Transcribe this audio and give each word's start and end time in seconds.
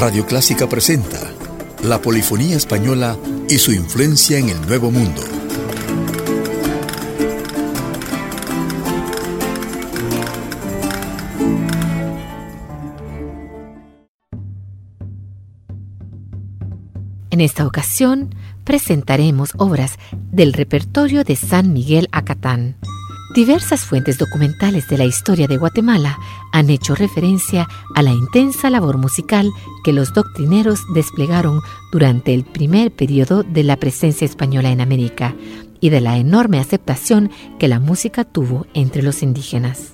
Radio 0.00 0.24
Clásica 0.24 0.66
presenta 0.66 1.20
la 1.84 2.00
polifonía 2.00 2.56
española 2.56 3.18
y 3.50 3.58
su 3.58 3.70
influencia 3.70 4.38
en 4.38 4.48
el 4.48 4.58
Nuevo 4.66 4.90
Mundo. 4.90 5.20
En 17.28 17.42
esta 17.42 17.66
ocasión 17.66 18.34
presentaremos 18.64 19.52
obras 19.58 19.98
del 20.32 20.54
repertorio 20.54 21.24
de 21.24 21.36
San 21.36 21.74
Miguel 21.74 22.08
Acatán. 22.10 22.76
Diversas 23.34 23.82
fuentes 23.82 24.18
documentales 24.18 24.88
de 24.88 24.98
la 24.98 25.04
historia 25.04 25.46
de 25.46 25.56
Guatemala 25.56 26.18
han 26.50 26.68
hecho 26.68 26.96
referencia 26.96 27.68
a 27.94 28.02
la 28.02 28.10
intensa 28.10 28.70
labor 28.70 28.98
musical 28.98 29.48
que 29.84 29.92
los 29.92 30.12
doctrineros 30.12 30.80
desplegaron 30.94 31.60
durante 31.92 32.34
el 32.34 32.42
primer 32.42 32.90
periodo 32.90 33.44
de 33.44 33.62
la 33.62 33.76
presencia 33.76 34.24
española 34.24 34.72
en 34.72 34.80
América 34.80 35.36
y 35.78 35.90
de 35.90 36.00
la 36.00 36.18
enorme 36.18 36.58
aceptación 36.58 37.30
que 37.60 37.68
la 37.68 37.78
música 37.78 38.24
tuvo 38.24 38.66
entre 38.74 39.02
los 39.02 39.22
indígenas. 39.22 39.92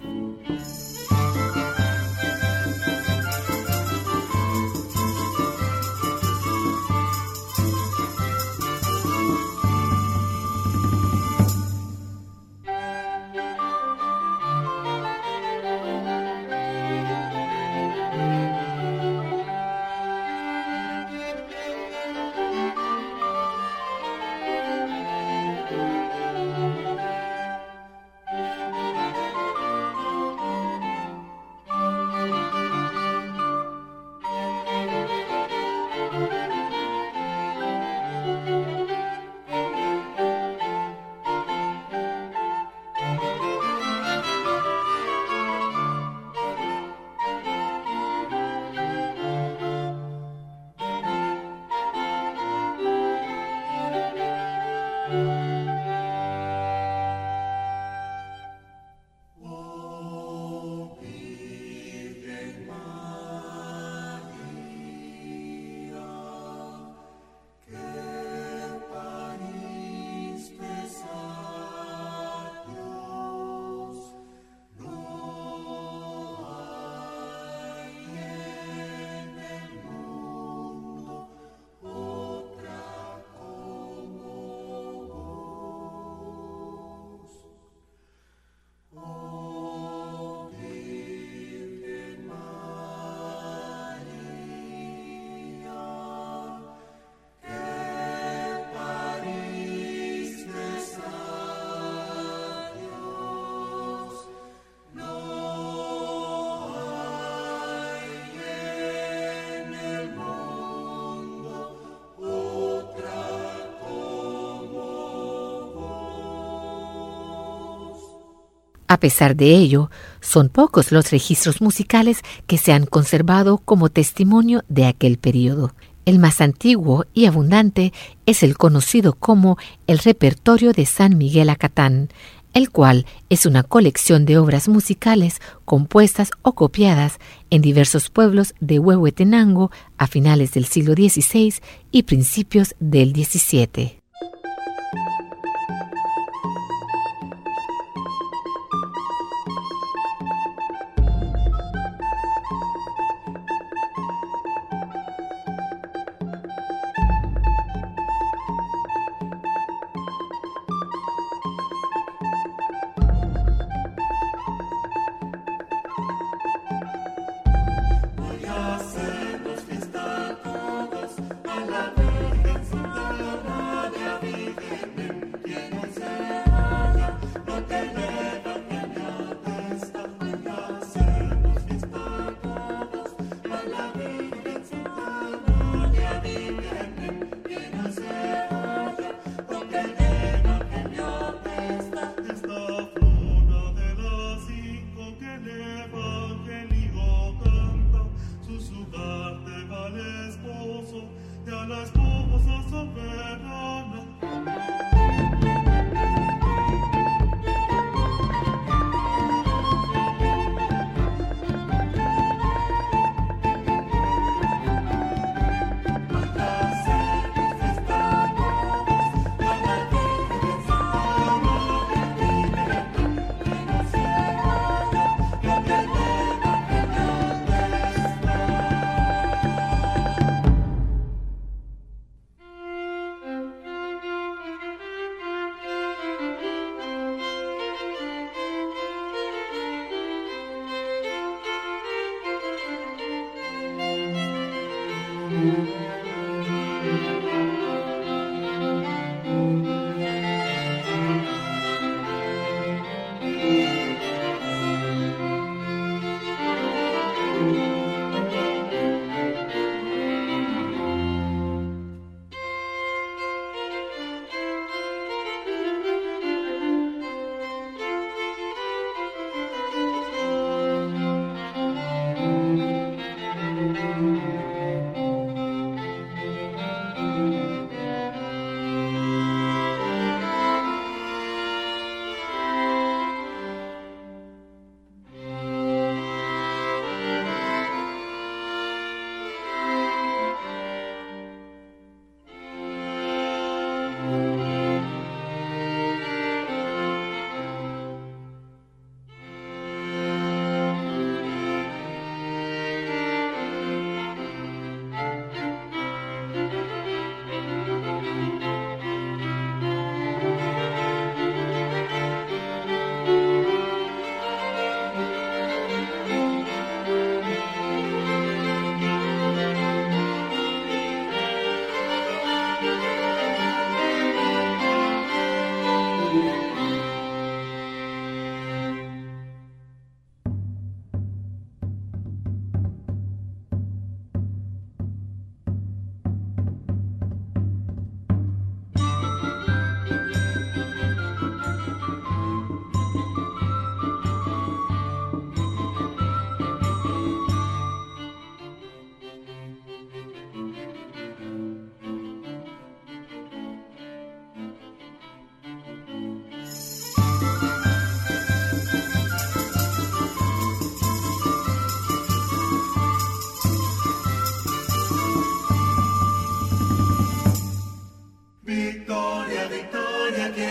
A 118.88 118.98
pesar 118.98 119.34
de 119.34 119.54
ello, 119.56 119.90
son 120.20 120.48
pocos 120.48 120.92
los 120.92 121.10
registros 121.10 121.60
musicales 121.60 122.22
que 122.46 122.58
se 122.58 122.72
han 122.72 122.86
conservado 122.86 123.58
como 123.58 123.88
testimonio 123.88 124.62
de 124.68 124.86
aquel 124.86 125.18
periodo. 125.18 125.72
El 126.04 126.20
más 126.20 126.40
antiguo 126.40 127.04
y 127.14 127.26
abundante 127.26 127.92
es 128.26 128.44
el 128.44 128.56
conocido 128.56 129.14
como 129.14 129.58
el 129.88 129.98
Repertorio 129.98 130.72
de 130.72 130.86
San 130.86 131.18
Miguel 131.18 131.50
Acatán, 131.50 132.10
el 132.54 132.70
cual 132.70 133.06
es 133.28 133.44
una 133.44 133.64
colección 133.64 134.24
de 134.24 134.38
obras 134.38 134.68
musicales 134.68 135.40
compuestas 135.64 136.30
o 136.42 136.54
copiadas 136.54 137.18
en 137.50 137.60
diversos 137.60 138.08
pueblos 138.08 138.54
de 138.60 138.78
Huehuetenango 138.78 139.72
a 139.98 140.06
finales 140.06 140.52
del 140.52 140.66
siglo 140.66 140.94
XVI 140.94 141.54
y 141.90 142.04
principios 142.04 142.76
del 142.78 143.12
XVII. 143.12 143.95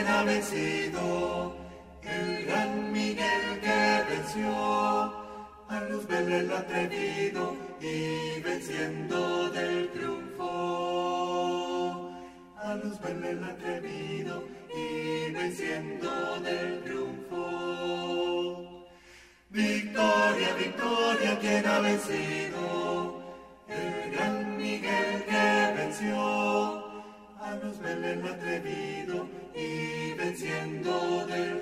ha 0.07 0.23
vencido, 0.23 1.55
el 2.03 2.45
gran 2.45 2.91
Miguel 2.91 3.59
que 3.61 4.03
venció, 4.09 4.51
a 5.67 5.79
Luzbel 5.89 6.31
el 6.31 6.51
atrevido 6.51 7.55
y 7.81 8.39
venciendo 8.41 9.49
del 9.49 9.89
triunfo. 9.89 10.45
A 12.57 12.75
Luzbel 12.75 13.23
el 13.25 13.43
atrevido 13.43 14.43
y 14.75 15.31
venciendo 15.31 16.39
del 16.41 16.83
triunfo. 16.83 17.35
Victoria, 19.49 20.53
victoria, 20.55 21.39
quien 21.39 21.65
ha 21.65 21.79
vencido, 21.79 23.21
el 23.67 24.11
gran 24.11 24.57
Miguel 24.57 25.23
que 25.25 25.73
venció 25.77 26.84
Luz 27.65 27.79
Belén 27.79 28.23
atrevido 28.27 29.27
y 29.55 30.13
venciendo 30.13 31.25
del 31.25 31.54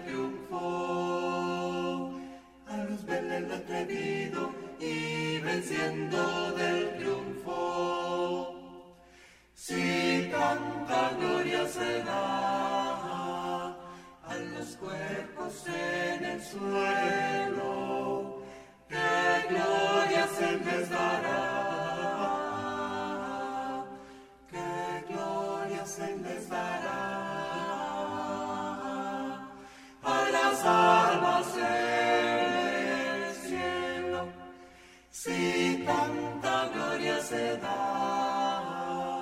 Si 35.23 35.81
tanta 35.85 36.67
gloria 36.73 37.17
se 37.21 37.57
da 37.59 39.21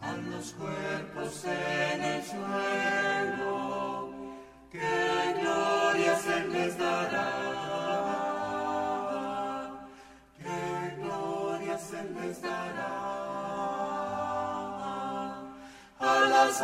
a 0.00 0.12
los 0.30 0.52
cuerpos 0.52 1.44
en 1.44 2.02
el 2.04 2.22
suelo, 2.22 4.12
qué 4.70 5.34
gloria 5.40 6.16
se 6.18 6.46
les 6.54 6.78
dará. 6.78 7.30
Qué 10.38 11.02
gloria 11.02 11.78
se 11.78 12.04
les 12.04 12.40
dará 12.40 12.94
a 15.98 16.14
las 16.30 16.62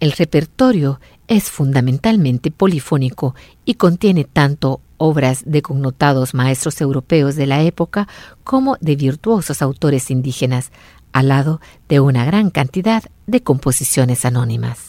El 0.00 0.12
repertorio 0.12 1.00
es 1.26 1.50
fundamentalmente 1.50 2.50
polifónico 2.50 3.34
y 3.64 3.74
contiene 3.74 4.24
tanto 4.24 4.80
obras 4.96 5.42
de 5.44 5.62
connotados 5.62 6.34
maestros 6.34 6.80
europeos 6.80 7.36
de 7.36 7.46
la 7.46 7.62
época 7.62 8.08
como 8.44 8.76
de 8.80 8.96
virtuosos 8.96 9.62
autores 9.62 10.10
indígenas, 10.10 10.70
al 11.12 11.28
lado 11.28 11.60
de 11.88 12.00
una 12.00 12.24
gran 12.24 12.50
cantidad 12.50 13.02
de 13.26 13.42
composiciones 13.42 14.24
anónimas. 14.24 14.87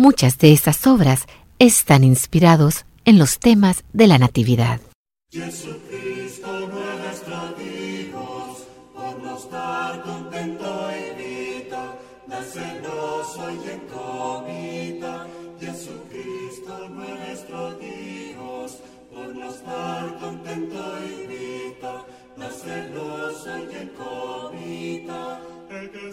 Muchas 0.00 0.38
de 0.38 0.50
estas 0.54 0.86
obras 0.86 1.26
están 1.58 2.04
inspirados 2.04 2.86
en 3.04 3.18
los 3.18 3.38
temas 3.38 3.84
de 3.92 4.06
la 4.06 4.16
Natividad. 4.16 4.80
Jesucristo 5.30 6.70
nuestro 6.70 7.52
Dios, 7.58 8.66
por 8.94 9.22
los 9.22 9.22
nostar 9.22 10.02
contento 10.02 10.88
y 10.90 11.22
vita, 11.22 11.98
celoso 12.50 13.50
y 13.50 13.68
en 13.68 13.80
comita, 13.88 15.26
Jesucristo 15.60 16.88
nuestro 16.88 17.74
Dios, 17.74 18.78
por 19.12 19.36
nostar 19.36 20.18
contento 20.18 20.82
y 21.04 21.26
vita, 21.26 22.06
celoso 22.50 23.50
y 23.70 23.76
en 23.76 23.88
comita, 23.90 25.42
el 25.68 25.90
que 25.90 26.10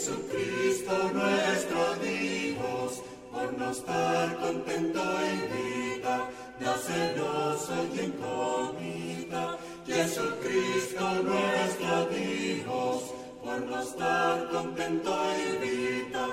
Jesucristo 0.00 0.96
nuestro 1.12 1.94
Dios, 1.96 3.02
por 3.30 3.52
no 3.58 3.70
estar 3.70 4.34
contento 4.38 5.02
en 5.20 5.40
vida, 5.52 6.30
celoso 6.78 7.74
y 7.94 7.98
en 8.00 8.12
comida. 8.12 9.58
Jesucristo 9.86 11.04
nuestro 11.22 12.06
Dios, 12.06 13.12
por 13.44 13.60
no 13.60 13.82
estar 13.82 14.48
contento 14.48 15.12
en 15.34 15.60
vida, 15.60 16.28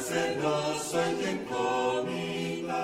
celoso 0.00 0.98
y 1.20 1.24
en 1.24 1.38
comida. 1.44 2.74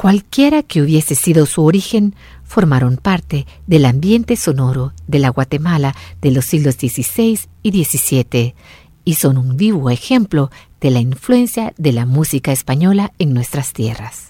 Cualquiera 0.00 0.62
que 0.62 0.80
hubiese 0.80 1.14
sido 1.14 1.44
su 1.44 1.62
origen, 1.62 2.14
formaron 2.42 2.96
parte 2.96 3.46
del 3.66 3.84
ambiente 3.84 4.34
sonoro 4.36 4.94
de 5.06 5.18
la 5.18 5.28
Guatemala 5.28 5.94
de 6.22 6.30
los 6.30 6.46
siglos 6.46 6.76
XVI 6.76 7.38
y 7.62 7.84
XVII 7.84 8.54
y 9.04 9.14
son 9.16 9.36
un 9.36 9.58
vivo 9.58 9.90
ejemplo 9.90 10.50
de 10.80 10.90
la 10.90 11.00
influencia 11.00 11.74
de 11.76 11.92
la 11.92 12.06
música 12.06 12.50
española 12.50 13.12
en 13.18 13.34
nuestras 13.34 13.74
tierras. 13.74 14.29